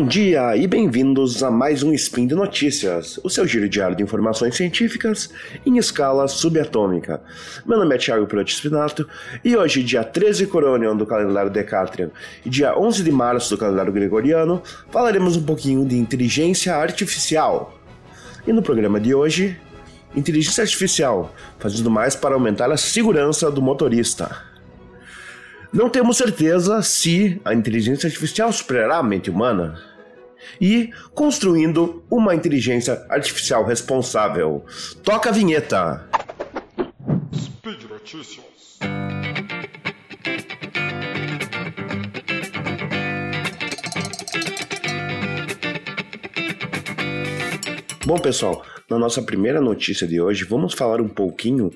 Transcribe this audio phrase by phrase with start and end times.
[0.00, 4.02] Bom dia e bem-vindos a mais um Spin de Notícias, o seu giro diário de
[4.02, 5.28] informações científicas
[5.66, 7.22] em escala subatômica.
[7.66, 9.06] Meu nome é Thiago Perotti Spinato
[9.44, 12.10] e hoje, dia 13 Coronion do calendário Decatrian
[12.46, 17.78] e dia 11 de março do calendário Gregoriano, falaremos um pouquinho de inteligência artificial.
[18.46, 19.60] E no programa de hoje,
[20.16, 24.48] inteligência artificial, fazendo mais para aumentar a segurança do motorista.
[25.70, 29.89] Não temos certeza se a inteligência artificial superará a mente humana.
[30.60, 34.64] E construindo uma inteligência artificial responsável.
[35.02, 36.08] Toca a vinheta!
[37.34, 38.50] Speed Notícias.
[48.06, 51.70] Bom, pessoal, na nossa primeira notícia de hoje, vamos falar um pouquinho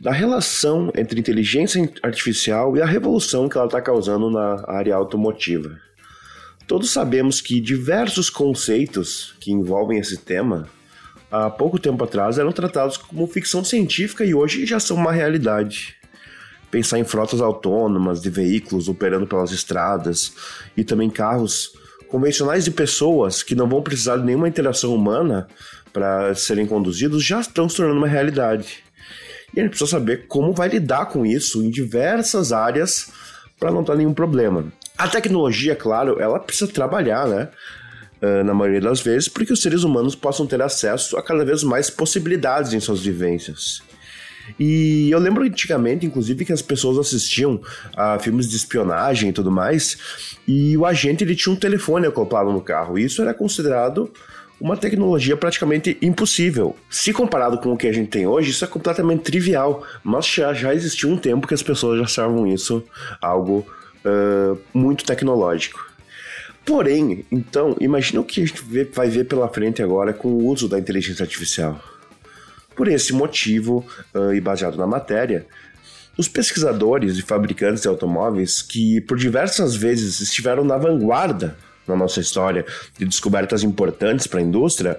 [0.00, 5.78] da relação entre inteligência artificial e a revolução que ela está causando na área automotiva.
[6.66, 10.66] Todos sabemos que diversos conceitos que envolvem esse tema
[11.30, 15.96] há pouco tempo atrás eram tratados como ficção científica e hoje já são uma realidade.
[16.70, 20.32] Pensar em frotas autônomas de veículos operando pelas estradas
[20.76, 21.72] e também carros
[22.08, 25.46] convencionais de pessoas que não vão precisar de nenhuma interação humana
[25.92, 28.82] para serem conduzidos já estão se tornando uma realidade.
[29.54, 33.12] E a gente precisa saber como vai lidar com isso em diversas áreas
[33.60, 34.72] para não ter nenhum problema.
[34.96, 37.48] A tecnologia, claro, ela precisa trabalhar, né?
[38.22, 41.62] Uh, na maioria das vezes, porque os seres humanos possam ter acesso a cada vez
[41.62, 43.82] mais possibilidades em suas vivências.
[44.58, 47.60] E eu lembro antigamente, inclusive, que as pessoas assistiam
[47.96, 49.98] a filmes de espionagem e tudo mais,
[50.46, 52.98] e o agente ele tinha um telefone acoplado no carro.
[52.98, 54.10] E isso era considerado
[54.60, 56.76] uma tecnologia praticamente impossível.
[56.88, 60.54] Se comparado com o que a gente tem hoje, isso é completamente trivial, mas já,
[60.54, 62.82] já existiu um tempo que as pessoas já achavam isso
[63.20, 63.66] algo
[64.04, 65.92] uh, muito tecnológico.
[66.64, 70.68] Porém, então, imagina o que a gente vai ver pela frente agora com o uso
[70.68, 71.78] da inteligência artificial.
[72.74, 75.46] Por esse motivo, uh, e baseado na matéria,
[76.16, 81.56] os pesquisadores e fabricantes de automóveis que por diversas vezes estiveram na vanguarda
[81.86, 82.64] na nossa história
[82.96, 84.98] de descobertas importantes para a indústria,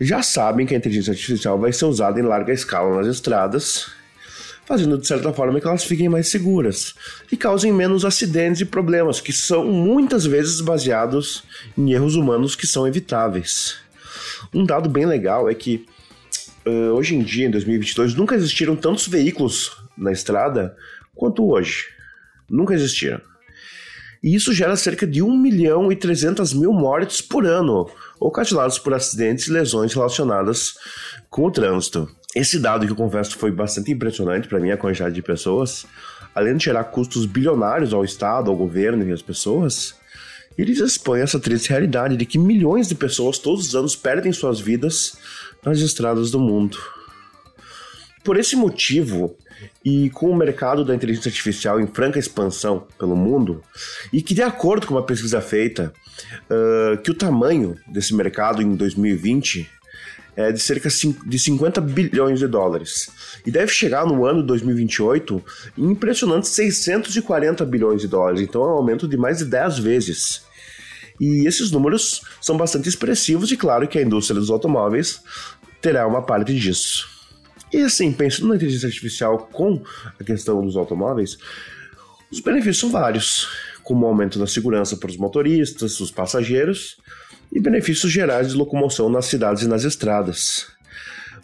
[0.00, 3.86] já sabem que a inteligência artificial vai ser usada em larga escala nas estradas,
[4.66, 6.94] fazendo de certa forma que elas fiquem mais seguras
[7.30, 11.44] e causem menos acidentes e problemas, que são muitas vezes baseados
[11.76, 13.76] em erros humanos que são evitáveis.
[14.52, 15.86] Um dado bem legal é que
[16.66, 20.76] uh, hoje em dia, em 2022, nunca existiram tantos veículos na estrada
[21.14, 21.86] quanto hoje.
[22.48, 23.20] Nunca existiram
[24.24, 27.86] e isso gera cerca de 1 milhão e 300 mil mortes por ano,
[28.18, 30.76] ocasionados por acidentes e lesões relacionadas
[31.28, 32.08] com o trânsito.
[32.34, 35.86] Esse dado que eu confesso foi bastante impressionante para mim, a quantidade de pessoas,
[36.34, 39.94] além de gerar custos bilionários ao Estado, ao governo e às pessoas,
[40.58, 44.60] eles expõem essa triste realidade de que milhões de pessoas todos os anos perdem suas
[44.60, 45.16] vidas
[45.64, 46.78] nas estradas do mundo.
[48.24, 49.36] Por esse motivo,
[49.84, 53.62] e com o mercado da inteligência artificial em franca expansão pelo mundo,
[54.12, 55.92] e que de acordo com uma pesquisa feita,
[56.50, 59.68] uh, que o tamanho desse mercado em 2020
[60.36, 63.10] é de cerca de 50 bilhões de dólares.
[63.46, 65.42] E deve chegar no ano de 2028
[65.78, 70.42] em impressionantes 640 bilhões de dólares, então é um aumento de mais de 10 vezes.
[71.20, 75.20] E esses números são bastante expressivos e claro que a indústria dos automóveis
[75.80, 77.08] terá uma parte disso.
[77.72, 79.82] E assim, pensando na inteligência artificial com
[80.18, 81.38] a questão dos automóveis,
[82.30, 83.48] os benefícios são vários,
[83.82, 86.96] como o aumento da segurança para os motoristas, os passageiros
[87.54, 90.66] e benefícios gerais de locomoção nas cidades e nas estradas.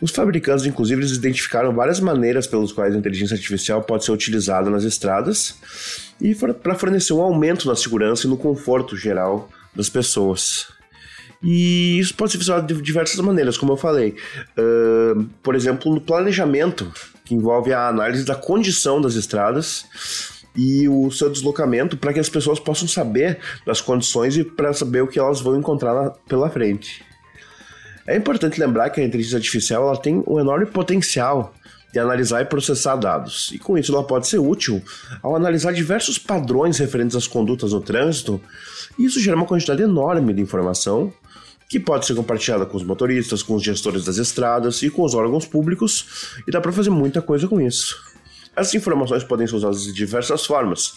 [0.01, 4.83] Os fabricantes, inclusive, identificaram várias maneiras pelas quais a inteligência artificial pode ser utilizada nas
[4.83, 5.55] estradas
[6.21, 10.69] e para fornecer um aumento na segurança e no conforto geral das pessoas.
[11.43, 14.17] E isso pode ser visualizado de diversas maneiras, como eu falei.
[14.59, 16.93] Uh, por exemplo, no planejamento,
[17.25, 19.85] que envolve a análise da condição das estradas
[20.61, 25.03] e o seu deslocamento para que as pessoas possam saber das condições e para saber
[25.03, 27.03] o que elas vão encontrar na, pela frente.
[28.07, 31.55] É importante lembrar que a inteligência artificial ela tem um enorme potencial
[31.93, 34.83] de analisar e processar dados, e com isso ela pode ser útil
[35.23, 38.41] ao analisar diversos padrões referentes às condutas no trânsito,
[38.99, 41.13] e isso gera uma quantidade enorme de informação
[41.69, 45.15] que pode ser compartilhada com os motoristas, com os gestores das estradas e com os
[45.15, 48.10] órgãos públicos, e dá para fazer muita coisa com isso.
[48.61, 50.93] Essas informações podem ser usadas de diversas formas,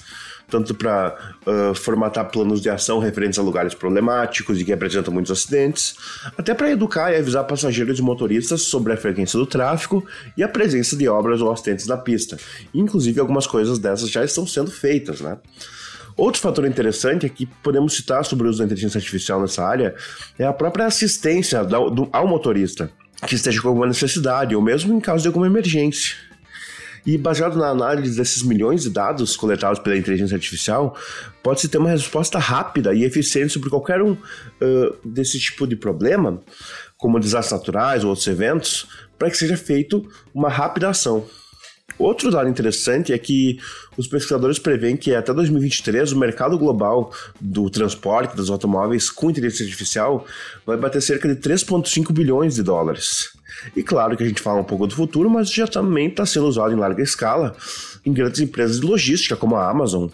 [0.49, 1.17] tanto para
[1.47, 5.95] uh, formatar planos de ação referentes a lugares problemáticos e que apresentam muitos acidentes,
[6.37, 10.05] até para educar e avisar passageiros e motoristas sobre a frequência do tráfego
[10.35, 12.37] e a presença de obras ou acidentes na pista.
[12.73, 15.37] Inclusive, algumas coisas dessas já estão sendo feitas, né?
[16.17, 19.95] Outro fator interessante é que podemos citar sobre o uso da inteligência artificial nessa área
[20.37, 21.65] é a própria assistência
[22.11, 22.91] ao motorista
[23.25, 26.32] que esteja com alguma necessidade, ou mesmo em caso de alguma emergência.
[27.05, 30.97] E baseado na análise desses milhões de dados coletados pela inteligência artificial,
[31.41, 36.41] pode-se ter uma resposta rápida e eficiente sobre qualquer um uh, desse tipo de problema,
[36.97, 38.87] como desastres naturais ou outros eventos,
[39.19, 41.25] para que seja feito uma rápida ação.
[41.97, 43.59] Outro dado interessante é que
[43.95, 49.65] os pesquisadores preveem que até 2023 o mercado global do transporte dos automóveis com inteligência
[49.65, 50.25] artificial
[50.65, 53.29] vai bater cerca de 3,5 bilhões de dólares.
[53.75, 56.47] E claro que a gente fala um pouco do futuro, mas já também está sendo
[56.47, 57.55] usado em larga escala
[58.05, 60.09] em grandes empresas de logística, como a Amazon,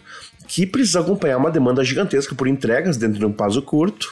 [0.47, 4.11] que precisa acompanhar uma demanda gigantesca por entregas dentro de um prazo curto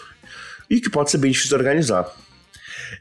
[0.69, 2.11] e que pode ser bem difícil de organizar.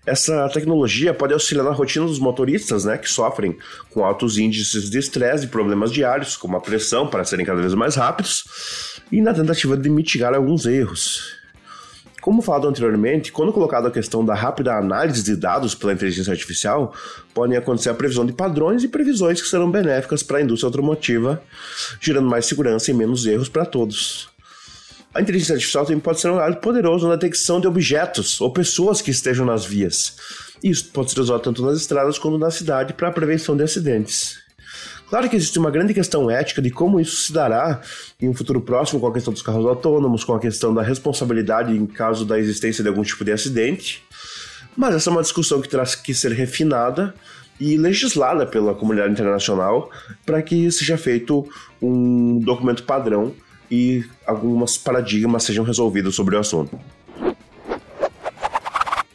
[0.05, 3.57] Essa tecnologia pode auxiliar na rotina dos motoristas, né, que sofrem
[3.91, 7.75] com altos índices de estresse e problemas diários, como a pressão para serem cada vez
[7.75, 8.45] mais rápidos,
[9.11, 11.37] e na tentativa de mitigar alguns erros.
[12.27, 16.93] Como falado anteriormente, quando colocado a questão da rápida análise de dados pela inteligência artificial,
[17.33, 21.41] podem acontecer a previsão de padrões e previsões que serão benéficas para a indústria automotiva,
[22.01, 24.29] gerando mais segurança e menos erros para todos.
[25.17, 29.01] A inteligência artificial também pode ser um aliado poderoso na detecção de objetos ou pessoas
[29.01, 30.15] que estejam nas vias.
[30.63, 34.37] Isso pode ser usado tanto nas estradas quanto na cidade para a prevenção de acidentes.
[35.09, 37.81] Claro que existe uma grande questão ética de como isso se dará
[38.21, 41.75] em um futuro próximo com a questão dos carros autônomos, com a questão da responsabilidade
[41.75, 44.05] em caso da existência de algum tipo de acidente.
[44.77, 47.15] Mas essa é uma discussão que terá que ser refinada
[47.59, 49.91] e legislada pela comunidade internacional
[50.27, 51.49] para que seja feito
[51.81, 53.33] um documento padrão
[53.71, 56.79] e alguns paradigmas sejam resolvidos sobre o assunto.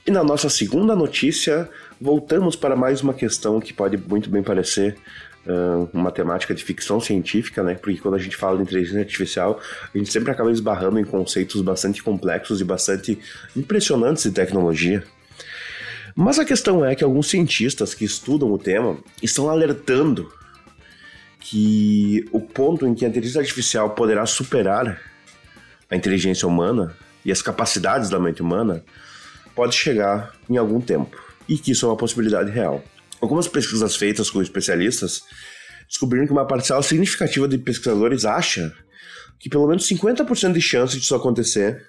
[0.06, 1.69] E na nossa segunda notícia,
[2.00, 4.98] voltamos para mais uma questão que pode muito bem parecer
[5.45, 7.75] uh, uma temática de ficção científica, né?
[7.75, 9.59] Porque quando a gente fala de inteligência artificial,
[9.94, 13.19] a gente sempre acaba esbarrando em conceitos bastante complexos e bastante
[13.56, 15.03] impressionantes de tecnologia.
[16.15, 20.31] Mas a questão é que alguns cientistas que estudam o tema estão alertando
[21.42, 25.02] que o ponto em que a inteligência artificial poderá superar
[25.90, 26.96] a inteligência humana
[27.26, 28.84] e as capacidades da mente humana
[29.54, 31.18] pode chegar em algum tempo
[31.50, 32.82] e que isso é uma possibilidade real.
[33.20, 35.24] Algumas pesquisas feitas com especialistas
[35.88, 38.74] descobriram que uma parcela significativa de pesquisadores acha
[39.40, 41.86] que pelo menos 50% de chance disso acontecer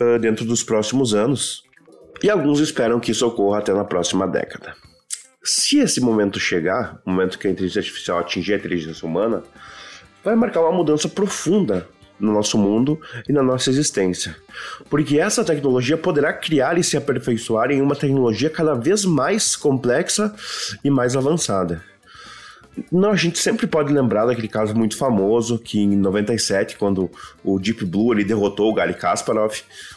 [0.00, 1.64] uh, dentro dos próximos anos,
[2.22, 4.74] e alguns esperam que isso ocorra até na próxima década.
[5.46, 9.44] Se esse momento chegar, o momento que a inteligência artificial atingir a inteligência humana,
[10.24, 11.88] vai marcar uma mudança profunda
[12.18, 14.34] no nosso mundo e na nossa existência.
[14.90, 20.34] Porque essa tecnologia poderá criar e se aperfeiçoar em uma tecnologia cada vez mais complexa
[20.82, 21.80] e mais avançada.
[22.92, 27.10] Não, a gente sempre pode lembrar daquele caso muito famoso que em 97, quando
[27.42, 29.54] o Deep Blue ele derrotou o Gary Kasparov,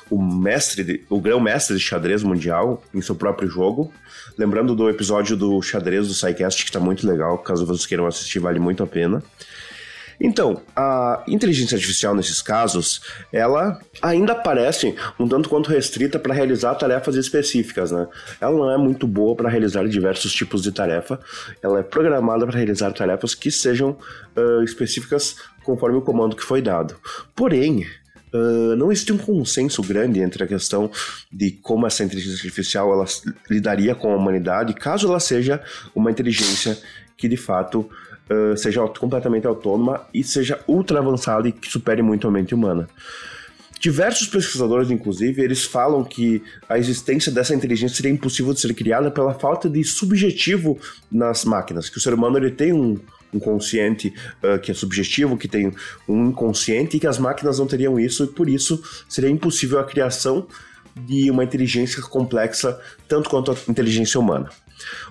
[0.09, 3.91] o mestre, de, o grão-mestre de xadrez mundial, em seu próprio jogo.
[4.37, 8.39] Lembrando do episódio do xadrez do SciCast, que está muito legal, caso vocês queiram assistir,
[8.39, 9.21] vale muito a pena.
[10.21, 13.01] Então, a inteligência artificial nesses casos,
[13.31, 18.07] ela ainda parece um tanto quanto restrita para realizar tarefas específicas, né?
[18.41, 21.19] Ela não é muito boa para realizar diversos tipos de tarefa,
[21.61, 23.97] ela é programada para realizar tarefas que sejam
[24.35, 26.95] uh, específicas conforme o comando que foi dado.
[27.35, 27.85] Porém,
[28.31, 30.91] Uh, não existe um consenso grande entre a questão
[31.31, 33.05] de como essa inteligência artificial ela
[33.49, 35.59] lidaria com a humanidade caso ela seja
[35.95, 36.77] uma inteligência
[37.17, 37.89] que de fato
[38.29, 42.87] uh, seja completamente autônoma e seja ultra avançada e que supere muito a mente humana.
[43.79, 49.09] Diversos pesquisadores, inclusive, eles falam que a existência dessa inteligência seria impossível de ser criada
[49.09, 50.77] pela falta de subjetivo
[51.09, 52.99] nas máquinas, que o ser humano ele tem um,
[53.33, 55.71] um consciente uh, que é subjetivo, que tem
[56.07, 59.85] um inconsciente e que as máquinas não teriam isso e por isso seria impossível a
[59.85, 60.45] criação
[60.95, 64.49] de uma inteligência complexa tanto quanto a inteligência humana.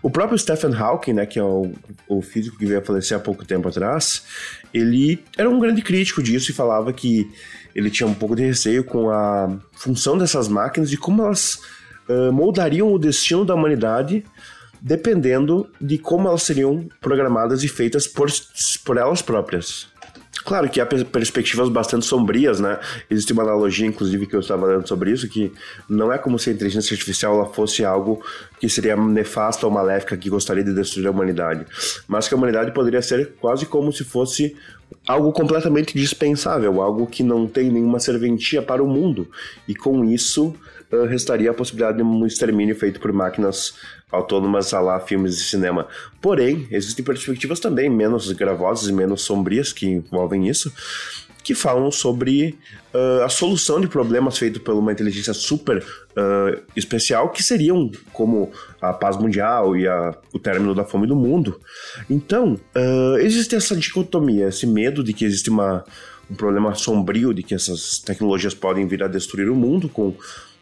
[0.03, 1.73] O próprio Stephen Hawking, né, que é o,
[2.09, 4.25] o físico que veio a falecer há pouco tempo atrás,
[4.73, 7.31] ele era um grande crítico disso e falava que
[7.75, 11.61] ele tinha um pouco de receio com a função dessas máquinas e como elas
[12.09, 14.25] uh, moldariam o destino da humanidade
[14.81, 18.31] dependendo de como elas seriam programadas e feitas por,
[18.85, 19.88] por elas próprias.
[20.45, 22.79] Claro que há perspectivas bastante sombrias, né?
[23.11, 25.53] Existe uma analogia, inclusive, que eu estava dando sobre isso, que
[25.89, 28.23] não é como se a inteligência artificial fosse algo
[28.61, 31.67] que seria nefasta ou maléfica, que gostaria de destruir a humanidade,
[32.07, 34.57] mas que a humanidade poderia ser quase como se fosse
[35.07, 39.29] algo completamente dispensável, algo que não tem nenhuma serventia para o mundo,
[39.67, 40.55] e com isso
[41.09, 43.75] restaria a possibilidade de um extermínio feito por máquinas
[44.11, 45.87] autônomas a lá filmes de cinema.
[46.21, 50.73] Porém, existem perspectivas também menos gravosas e menos sombrias que envolvem isso,
[51.43, 52.59] que falam sobre
[52.93, 58.51] uh, a solução de problemas feito por uma inteligência super uh, especial, que seriam como
[58.81, 61.59] a paz mundial e a, o término da fome do mundo.
[62.11, 65.85] Então, uh, existe essa dicotomia, esse medo de que existe uma,
[66.31, 70.15] um problema sombrio de que essas tecnologias podem vir a destruir o mundo com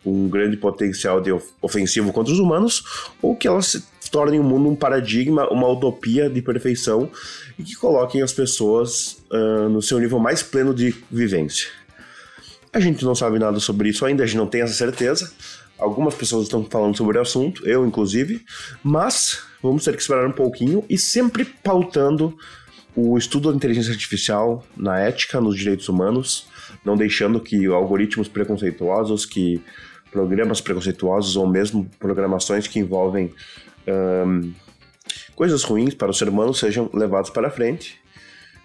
[0.07, 2.85] um grande potencial de ofensivo contra os humanos,
[3.21, 7.11] ou que elas se tornem o mundo um paradigma, uma utopia de perfeição
[7.59, 11.69] e que coloquem as pessoas uh, no seu nível mais pleno de vivência.
[12.73, 15.33] A gente não sabe nada sobre isso ainda, a gente não tem essa certeza.
[15.79, 18.45] Algumas pessoas estão falando sobre o assunto, eu inclusive,
[18.83, 22.37] mas vamos ter que esperar um pouquinho e sempre pautando
[22.95, 26.47] o estudo da inteligência artificial na ética, nos direitos humanos,
[26.85, 29.61] não deixando que algoritmos preconceituosos, que
[30.11, 33.33] programas preconceituosos ou mesmo programações que envolvem
[33.87, 34.53] um,
[35.35, 38.01] coisas ruins para o ser humano sejam levados para frente.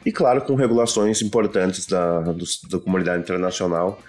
[0.06, 4.02] E claro, com regulações importantes da, do, da comunidade internacional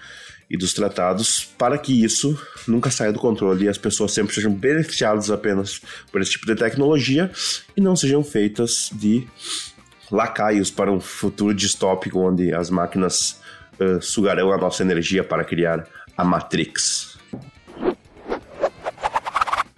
[0.49, 4.53] e dos tratados para que isso nunca saia do controle e as pessoas sempre sejam
[4.53, 7.31] beneficiadas apenas por esse tipo de tecnologia
[7.75, 9.27] e não sejam feitas de
[10.11, 13.41] lacaios para um futuro distópico onde as máquinas
[13.79, 17.12] uh, sugarão a nossa energia para criar a Matrix.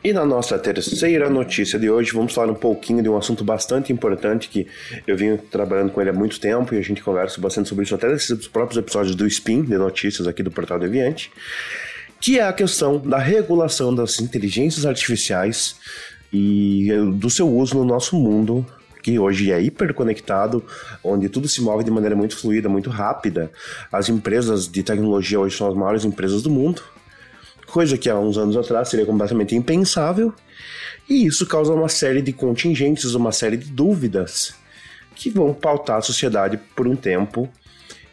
[0.06, 3.92] E na nossa terceira notícia de hoje, vamos falar um pouquinho de um assunto bastante
[3.92, 4.68] importante que
[5.08, 7.96] eu venho trabalhando com ele há muito tempo e a gente conversa bastante sobre isso
[7.96, 11.32] até nesses próprios episódios do Spin de notícias aqui do Portal Deviante,
[12.22, 15.76] que é a questão da regulação das inteligências artificiais
[16.32, 18.64] e do seu uso no nosso mundo
[19.02, 20.64] que hoje é hiperconectado,
[21.04, 23.52] onde tudo se move de maneira muito fluida, muito rápida.
[23.92, 26.84] As empresas de tecnologia hoje são as maiores empresas do mundo
[27.68, 30.34] coisa que há uns anos atrás seria completamente impensável,
[31.10, 34.56] e isso causa uma série de contingentes, uma série de dúvidas
[35.16, 37.50] que vão pautar a sociedade por um tempo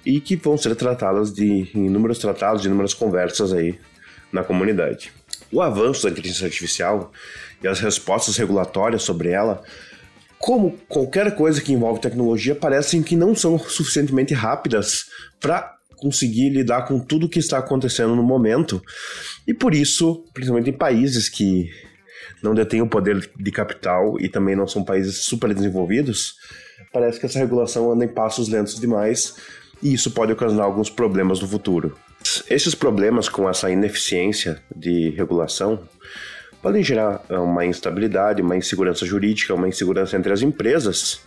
[0.04, 3.78] e que vão ser tratadas de inúmeros tratados, de inúmeras conversas aí
[4.32, 5.12] na comunidade.
[5.50, 7.12] O avanço da inteligência artificial
[7.62, 9.62] e as respostas regulatórias sobre ela,
[10.38, 15.06] como qualquer coisa que envolve tecnologia, parecem que não são suficientemente rápidas
[15.40, 18.82] para conseguir lidar com tudo que está acontecendo no momento.
[19.46, 21.70] E por isso, principalmente em países que
[22.42, 26.34] não detêm o poder de capital e também não são países super desenvolvidos,
[26.92, 29.36] parece que essa regulação anda em passos lentos demais
[29.80, 31.96] e isso pode ocasionar alguns problemas no futuro.
[32.50, 35.88] Esses problemas com essa ineficiência de regulação
[36.60, 41.20] podem gerar uma instabilidade, uma insegurança jurídica, uma insegurança entre as empresas,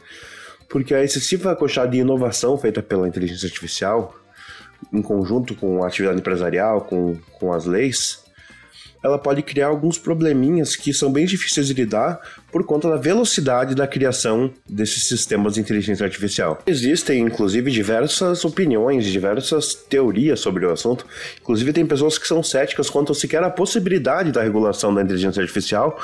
[0.70, 4.14] porque a excessiva quantidade de inovação feita pela inteligência artificial
[4.96, 8.26] em conjunto com a atividade empresarial, com, com as leis,
[9.06, 12.20] ela pode criar alguns probleminhas que são bem difíceis de lidar
[12.52, 16.60] por conta da velocidade da criação desses sistemas de inteligência artificial.
[16.66, 21.06] Existem, inclusive, diversas opiniões, diversas teorias sobre o assunto.
[21.40, 26.00] Inclusive, tem pessoas que são céticas quanto sequer a possibilidade da regulação da inteligência artificial,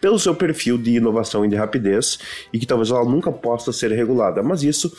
[0.00, 2.18] pelo seu perfil de inovação e de rapidez
[2.52, 4.42] e que talvez ela nunca possa ser regulada.
[4.42, 4.90] Mas isso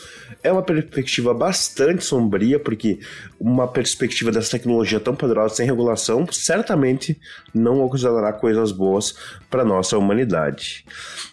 [0.42, 3.00] é uma perspectiva bastante sombria, porque
[3.40, 7.20] uma perspectiva dessa tecnologia tão poderosa sem regulação certamente
[7.52, 9.14] não ocasionará coisas boas
[9.50, 10.84] para nossa humanidade.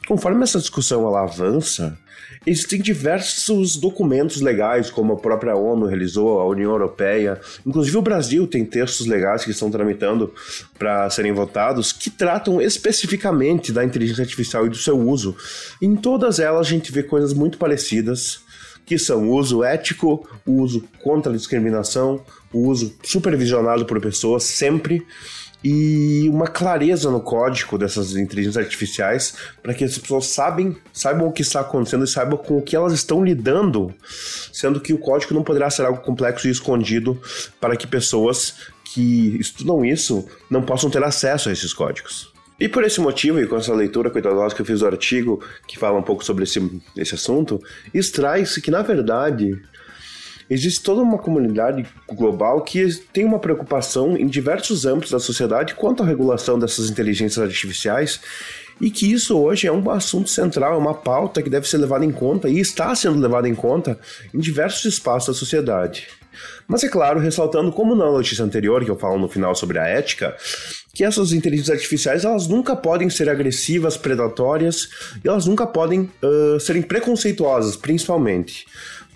[0.08, 1.98] Conforme essa discussão ela avança,
[2.46, 8.48] Existem diversos documentos legais, como a própria ONU realizou, a União Europeia, inclusive o Brasil
[8.48, 10.34] tem textos legais que estão tramitando
[10.78, 15.36] para serem votados, que tratam especificamente da inteligência artificial e do seu uso.
[15.82, 18.40] Em todas elas a gente vê coisas muito parecidas,
[18.86, 24.44] que são o uso ético, o uso contra a discriminação, o uso supervisionado por pessoas
[24.44, 25.06] sempre
[25.64, 31.32] e uma clareza no código dessas inteligências artificiais para que as pessoas sabem, saibam o
[31.32, 33.94] que está acontecendo e saibam com o que elas estão lidando,
[34.54, 37.22] sendo que o código não poderá ser algo complexo e escondido
[37.60, 38.56] para que pessoas
[38.94, 42.32] que estudam isso não possam ter acesso a esses códigos.
[42.60, 45.80] E por esse motivo, e com essa leitura cuidadosa que eu fiz do artigo que
[45.80, 46.60] fala um pouco sobre esse,
[46.98, 47.62] esse assunto,
[47.94, 49.62] extrai-se que, na verdade,
[50.50, 56.04] existe toda uma comunidade global que tem uma preocupação em diversos âmbitos da sociedade quanto
[56.04, 58.20] à regulação dessas inteligências artificiais
[58.82, 62.06] e que isso hoje é um assunto central, é uma pauta que deve ser levada
[62.06, 64.00] em conta e está sendo levada em conta
[64.34, 66.08] em diversos espaços da sociedade.
[66.68, 69.86] Mas é claro, ressaltando como na notícia anterior que eu falo no final sobre a
[69.86, 70.36] ética,
[70.94, 74.88] que essas inteligências artificiais elas nunca podem ser agressivas, predatórias
[75.24, 78.66] e elas nunca podem uh, serem preconceituosas, principalmente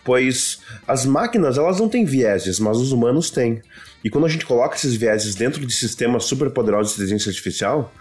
[0.04, 3.62] pois as máquinas elas não têm vieses, mas os humanos têm.
[4.04, 7.94] E quando a gente coloca esses vieses dentro de sistemas super poderosos de inteligência artificial,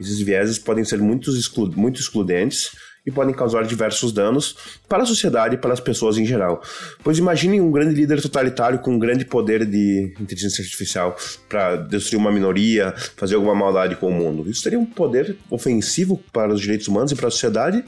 [0.00, 2.70] esses vieses podem ser muito, exclu muito excludentes
[3.04, 4.56] e podem causar diversos danos
[4.88, 6.62] para a sociedade e para as pessoas em geral.
[7.02, 11.16] Pois imagine um grande líder totalitário com um grande poder de inteligência artificial
[11.48, 14.48] para destruir uma minoria, fazer alguma maldade com o mundo.
[14.50, 17.84] Isso teria um poder ofensivo para os direitos humanos e para a sociedade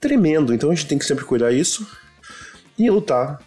[0.00, 0.52] tremendo.
[0.54, 1.86] Então a gente tem que sempre cuidar disso
[2.78, 3.38] e lutar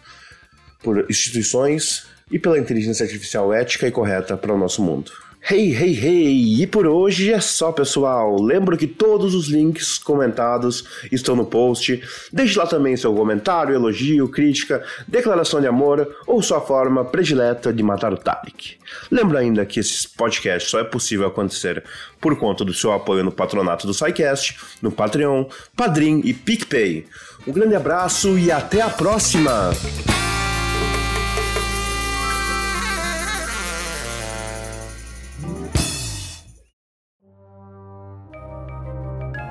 [0.82, 5.12] por instituições e pela inteligência artificial ética e correta para o nosso mundo.
[5.48, 6.62] Hey, hey, hey!
[6.62, 8.42] E por hoje é só, pessoal.
[8.42, 12.02] Lembro que todos os links comentados estão no post.
[12.32, 17.80] Deixe lá também seu comentário, elogio, crítica, declaração de amor ou sua forma predileta de
[17.80, 18.76] matar o Tarek.
[19.08, 21.84] Lembro ainda que esse podcast só é possível acontecer
[22.20, 25.44] por conta do seu apoio no patronato do SciCast, no Patreon,
[25.76, 27.06] Padrim e PicPay.
[27.46, 29.70] Um grande abraço e até a próxima!